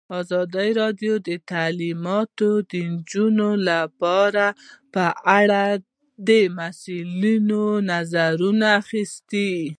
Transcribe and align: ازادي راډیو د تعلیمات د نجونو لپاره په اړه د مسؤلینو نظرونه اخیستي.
ازادي 0.19 0.69
راډیو 0.81 1.13
د 1.27 1.29
تعلیمات 1.51 2.37
د 2.69 2.71
نجونو 2.91 3.49
لپاره 3.69 4.45
په 4.93 5.05
اړه 5.39 5.63
د 6.27 6.29
مسؤلینو 6.57 7.63
نظرونه 7.91 8.67
اخیستي. 8.81 9.51